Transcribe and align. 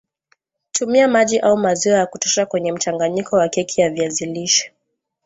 Tumia 0.71 1.07
maji 1.07 1.39
au 1.39 1.57
maziwa 1.57 1.97
ya 1.97 2.05
kutosha 2.05 2.45
kwenye 2.45 2.71
mchanganyiko 2.71 3.35
wa 3.35 3.49
keki 3.49 3.81
ya 3.81 3.89
viazi 3.89 4.25
lishe 4.25 4.73